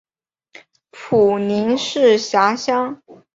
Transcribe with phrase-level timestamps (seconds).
[0.89, 3.03] 普宁市辖乡。